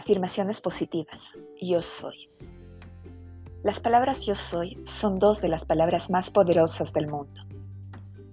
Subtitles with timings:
[0.00, 1.34] Afirmaciones positivas.
[1.60, 2.30] Yo soy.
[3.62, 7.42] Las palabras yo soy son dos de las palabras más poderosas del mundo.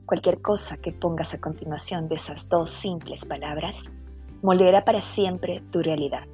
[0.05, 3.91] Cualquier cosa que pongas a continuación de esas dos simples palabras
[4.41, 6.25] moldeará para siempre tu realidad.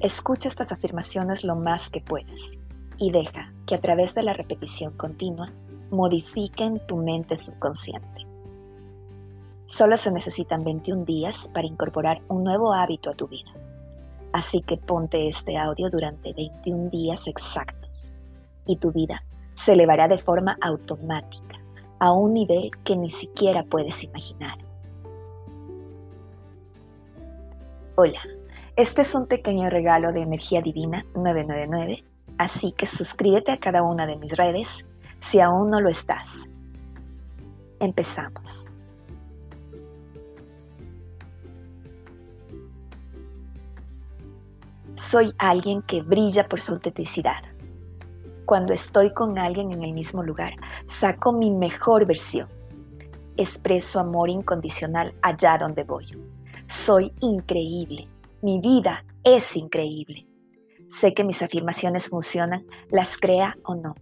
[0.00, 2.58] Escucha estas afirmaciones lo más que puedas
[2.96, 5.52] y deja que a través de la repetición continua
[5.90, 8.26] modifiquen tu mente subconsciente.
[9.66, 13.52] Solo se necesitan 21 días para incorporar un nuevo hábito a tu vida.
[14.32, 18.16] Así que ponte este audio durante 21 días exactos
[18.66, 19.24] y tu vida
[19.54, 21.58] se elevará de forma automática
[21.98, 24.58] a un nivel que ni siquiera puedes imaginar.
[27.94, 28.20] Hola,
[28.74, 32.04] este es un pequeño regalo de Energía Divina 999,
[32.38, 34.84] así que suscríbete a cada una de mis redes
[35.20, 36.48] si aún no lo estás.
[37.78, 38.71] Empezamos.
[44.94, 47.42] Soy alguien que brilla por su autenticidad.
[48.44, 50.52] Cuando estoy con alguien en el mismo lugar,
[50.84, 52.48] saco mi mejor versión.
[53.38, 56.06] Expreso amor incondicional allá donde voy.
[56.66, 58.06] Soy increíble.
[58.42, 60.26] Mi vida es increíble.
[60.88, 63.94] Sé que mis afirmaciones funcionan, las crea o no.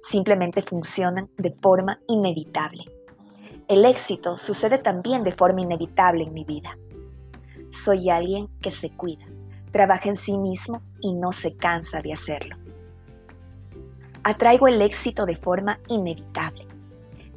[0.00, 2.84] Simplemente funcionan de forma inevitable.
[3.68, 6.76] El éxito sucede también de forma inevitable en mi vida.
[7.70, 9.24] Soy alguien que se cuida
[9.72, 12.56] trabaja en sí mismo y no se cansa de hacerlo.
[14.22, 16.66] Atraigo el éxito de forma inevitable.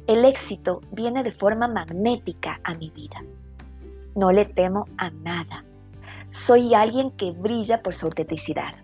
[0.06, 3.24] El éxito viene de forma magnética a mi vida.
[4.14, 5.64] No le temo a nada.
[6.30, 8.74] Soy alguien que brilla por su autenticidad.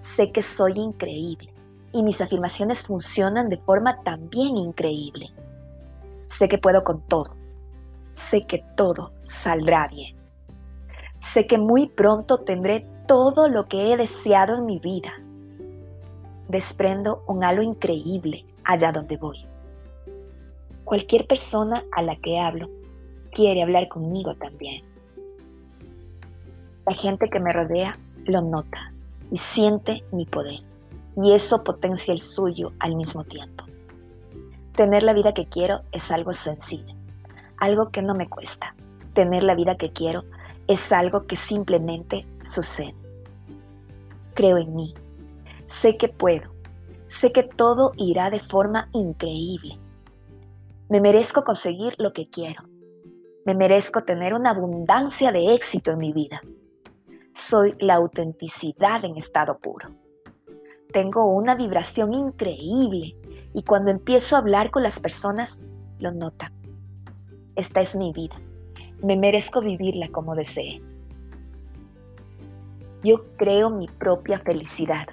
[0.00, 1.54] Sé que soy increíble
[1.92, 5.30] y mis afirmaciones funcionan de forma también increíble.
[6.26, 7.34] Sé que puedo con todo.
[8.12, 10.16] Sé que todo saldrá bien.
[11.32, 15.12] Sé que muy pronto tendré todo lo que he deseado en mi vida.
[16.48, 19.44] Desprendo un halo increíble allá donde voy.
[20.84, 22.70] Cualquier persona a la que hablo
[23.32, 24.84] quiere hablar conmigo también.
[26.86, 28.92] La gente que me rodea lo nota
[29.32, 30.60] y siente mi poder
[31.16, 33.64] y eso potencia el suyo al mismo tiempo.
[34.74, 36.94] Tener la vida que quiero es algo sencillo,
[37.58, 38.76] algo que no me cuesta.
[39.12, 40.24] Tener la vida que quiero
[40.68, 42.94] es algo que simplemente sucede.
[44.34, 44.94] Creo en mí.
[45.66, 46.52] Sé que puedo.
[47.06, 49.78] Sé que todo irá de forma increíble.
[50.88, 52.64] Me merezco conseguir lo que quiero.
[53.44, 56.42] Me merezco tener una abundancia de éxito en mi vida.
[57.32, 59.90] Soy la autenticidad en estado puro.
[60.92, 63.16] Tengo una vibración increíble
[63.54, 65.66] y cuando empiezo a hablar con las personas,
[65.98, 66.52] lo notan.
[67.54, 68.36] Esta es mi vida
[69.02, 70.82] me merezco vivirla como desee.
[73.02, 75.06] Yo creo mi propia felicidad.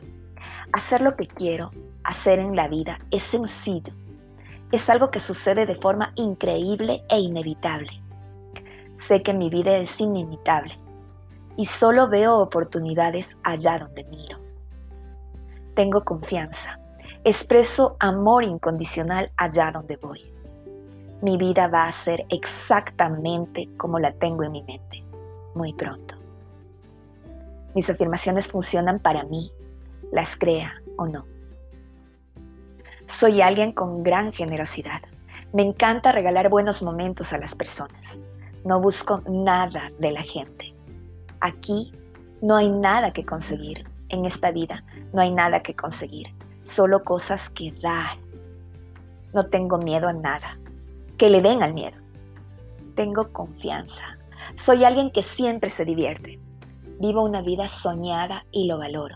[0.72, 1.72] Hacer lo que quiero
[2.04, 3.94] hacer en la vida es sencillo.
[4.72, 8.02] Es algo que sucede de forma increíble e inevitable.
[8.96, 10.78] Sé que mi vida es inimitable
[11.56, 14.40] y solo veo oportunidades allá donde miro.
[15.76, 16.80] Tengo confianza.
[17.24, 20.33] Expreso amor incondicional allá donde voy
[21.24, 25.06] mi vida va a ser exactamente como la tengo en mi mente,
[25.56, 26.16] muy pronto.
[27.74, 29.50] Mis afirmaciones funcionan para mí,
[30.12, 31.26] las crea o no.
[33.06, 35.02] Soy alguien con gran generosidad.
[35.54, 38.26] Me encanta regalar buenos momentos a las personas.
[38.66, 40.76] No busco nada de la gente.
[41.40, 41.94] Aquí
[42.42, 43.88] no hay nada que conseguir.
[44.10, 46.36] En esta vida no hay nada que conseguir.
[46.64, 48.18] Solo cosas que dar.
[49.34, 50.58] No tengo miedo a nada
[51.24, 51.96] que le den al miedo.
[52.96, 54.20] Tengo confianza.
[54.58, 56.38] Soy alguien que siempre se divierte.
[57.00, 59.16] Vivo una vida soñada y lo valoro.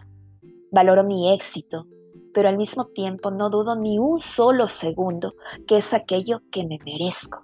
[0.72, 1.86] Valoro mi éxito,
[2.34, 5.34] pero al mismo tiempo no dudo ni un solo segundo
[5.68, 7.42] que es aquello que me merezco.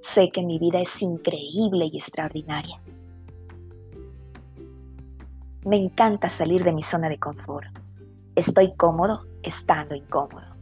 [0.00, 2.80] Sé que mi vida es increíble y extraordinaria.
[5.64, 7.66] Me encanta salir de mi zona de confort.
[8.36, 10.54] Estoy cómodo estando incómodo.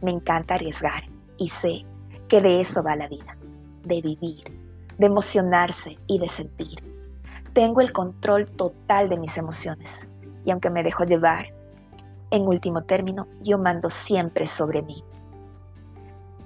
[0.00, 1.89] Me encanta arriesgar y sé
[2.30, 3.36] que de eso va la vida,
[3.84, 4.44] de vivir,
[4.96, 6.78] de emocionarse y de sentir.
[7.52, 10.06] Tengo el control total de mis emociones
[10.44, 11.52] y aunque me dejo llevar,
[12.30, 15.02] en último término, yo mando siempre sobre mí.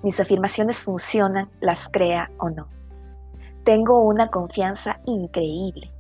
[0.03, 2.69] Mis afirmaciones funcionan, las crea o no.
[3.63, 5.93] Tengo una confianza increíble.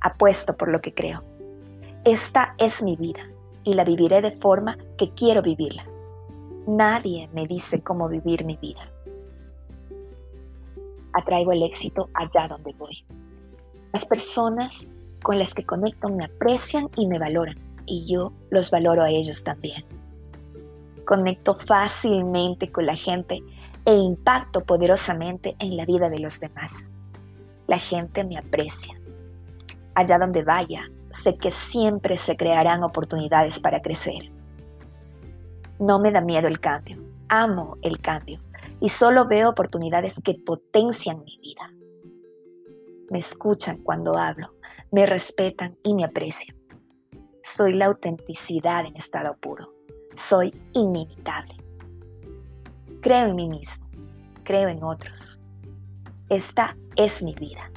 [0.00, 1.22] Apuesto por lo que creo.
[2.04, 3.20] Esta es mi vida
[3.62, 5.84] y la viviré de forma que quiero vivirla.
[6.68, 8.92] Nadie me dice cómo vivir mi vida.
[11.14, 13.06] Atraigo el éxito allá donde voy.
[13.90, 14.86] Las personas
[15.22, 17.56] con las que conecto me aprecian y me valoran
[17.86, 19.82] y yo los valoro a ellos también.
[21.06, 23.42] Conecto fácilmente con la gente
[23.86, 26.92] e impacto poderosamente en la vida de los demás.
[27.66, 29.00] La gente me aprecia.
[29.94, 30.82] Allá donde vaya,
[31.12, 34.37] sé que siempre se crearán oportunidades para crecer.
[35.78, 36.98] No me da miedo el cambio,
[37.28, 38.40] amo el cambio
[38.80, 41.72] y solo veo oportunidades que potencian mi vida.
[43.10, 44.54] Me escuchan cuando hablo,
[44.90, 46.56] me respetan y me aprecian.
[47.42, 49.72] Soy la autenticidad en estado puro.
[50.14, 51.54] Soy inimitable.
[53.00, 53.88] Creo en mí mismo,
[54.42, 55.40] creo en otros.
[56.28, 57.70] Esta es mi vida.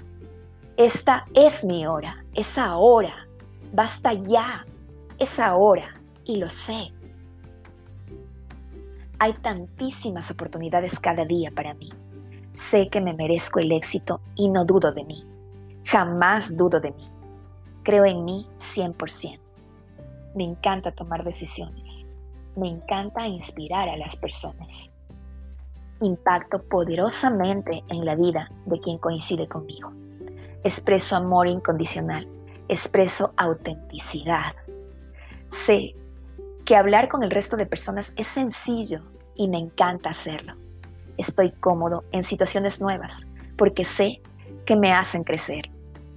[0.76, 3.28] Esta es mi hora, es ahora.
[3.72, 4.66] Basta ya,
[5.20, 5.96] es ahora
[6.26, 6.92] y lo sé.
[9.24, 11.92] Hay tantísimas oportunidades cada día para mí.
[12.56, 15.24] Sé que me merezco el éxito y no dudo de mí.
[15.86, 17.08] Jamás dudo de mí.
[17.84, 19.40] Creo en mí 100%.
[20.34, 22.08] Me encanta tomar decisiones.
[22.56, 24.90] Me encanta inspirar a las personas.
[26.02, 29.94] Impacto poderosamente en la vida de quien coincide conmigo.
[30.64, 32.28] Expreso amor incondicional.
[32.68, 34.56] Expreso autenticidad.
[35.46, 35.94] Sé
[36.66, 39.04] que hablar con el resto de personas es sencillo
[39.36, 40.56] y me encanta hacerlo.
[41.18, 43.26] Estoy cómodo en situaciones nuevas
[43.58, 44.22] porque sé
[44.66, 45.70] que me hacen crecer.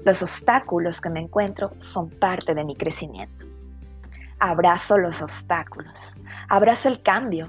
[0.05, 3.46] Los obstáculos que me encuentro son parte de mi crecimiento.
[4.38, 6.14] Abrazo los obstáculos,
[6.49, 7.49] abrazo el cambio,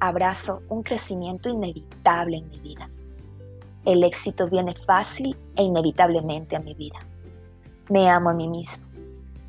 [0.00, 2.90] abrazo un crecimiento inevitable en mi vida.
[3.84, 6.98] El éxito viene fácil e inevitablemente a mi vida.
[7.88, 8.84] Me amo a mí mismo.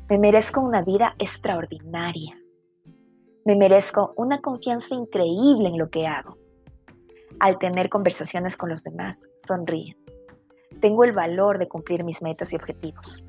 [0.08, 2.37] Me merezco una vida extraordinaria.
[3.44, 6.36] Me merezco una confianza increíble en lo que hago.
[7.40, 9.96] Al tener conversaciones con los demás, sonríen.
[10.80, 13.24] Tengo el valor de cumplir mis metas y objetivos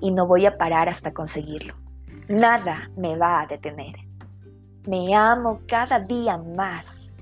[0.00, 1.74] y no voy a parar hasta conseguirlo.
[2.28, 3.96] Nada me va a detener.
[4.86, 7.12] Me amo cada día más.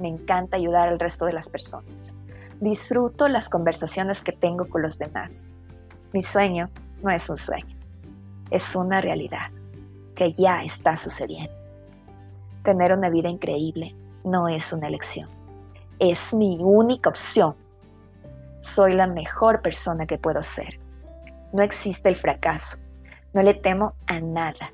[0.00, 2.16] Me encanta ayudar al resto de las personas.
[2.60, 5.50] Disfruto las conversaciones que tengo con los demás.
[6.12, 6.70] Mi sueño
[7.02, 7.76] no es un sueño,
[8.50, 9.50] es una realidad
[10.14, 11.57] que ya está sucediendo.
[12.62, 13.94] Tener una vida increíble
[14.24, 15.28] no es una elección,
[15.98, 17.54] es mi única opción.
[18.60, 20.80] Soy la mejor persona que puedo ser.
[21.52, 22.76] No existe el fracaso,
[23.32, 24.72] no le temo a nada.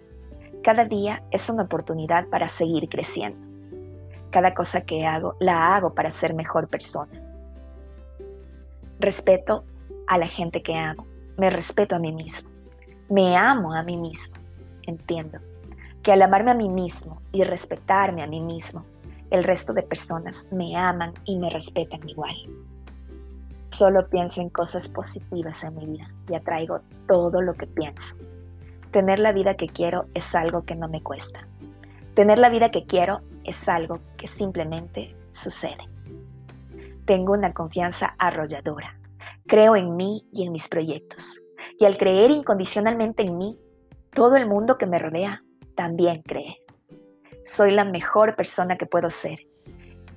[0.63, 3.39] Cada día es una oportunidad para seguir creciendo.
[4.31, 7.13] Cada cosa que hago la hago para ser mejor persona.
[8.99, 9.65] Respeto
[10.07, 11.07] a la gente que amo.
[11.37, 12.51] Me respeto a mí mismo.
[13.11, 14.37] Me amo a mí mismo.
[14.87, 15.39] Entiendo
[16.05, 18.85] que al amarme a mí mismo y respetarme a mí mismo,
[19.31, 22.37] el resto de personas me aman y me respetan igual.
[23.71, 28.17] Solo pienso en cosas positivas en mi vida y atraigo todo lo que pienso.
[28.91, 31.49] Tener la vida que quiero es algo que no me cuesta.
[32.15, 35.89] Tener la vida que quiero es algo que simplemente sucede.
[37.07, 39.01] Tengo una confianza arrolladora.
[39.47, 41.43] Creo en mí y en mis proyectos.
[41.81, 43.59] Y al creer incondicionalmente en mí,
[44.13, 45.44] todo el mundo que me rodea
[45.75, 46.63] también cree.
[47.45, 49.47] Soy la mejor persona que puedo ser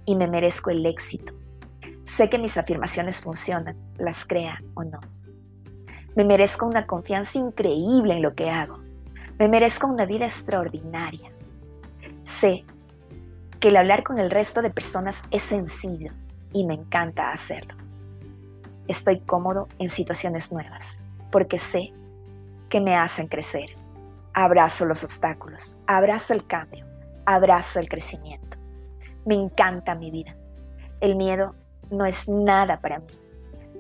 [0.05, 1.33] y me merezco el éxito.
[2.03, 5.01] Sé que mis afirmaciones funcionan, las crea o no.
[6.15, 8.79] Me merezco una confianza increíble en lo que hago.
[9.37, 11.31] Me merezco una vida extraordinaria.
[12.23, 12.65] Sé
[13.59, 16.11] que el hablar con el resto de personas es sencillo
[16.53, 17.75] y me encanta hacerlo.
[18.87, 21.93] Estoy cómodo en situaciones nuevas porque sé
[22.69, 23.76] que me hacen crecer.
[24.39, 26.85] Abrazo los obstáculos, abrazo el cambio,
[27.25, 28.59] abrazo el crecimiento.
[29.25, 30.37] Me encanta mi vida.
[30.99, 31.55] El miedo
[31.89, 33.07] no es nada para mí.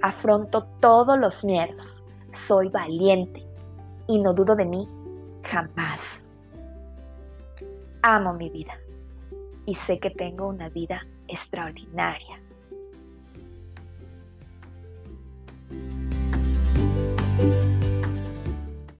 [0.01, 2.03] Afronto todos los miedos.
[2.31, 3.47] Soy valiente
[4.07, 4.89] y no dudo de mí
[5.43, 6.31] jamás.
[8.01, 8.79] Amo mi vida
[9.67, 12.36] y sé que tengo una vida extraordinaria.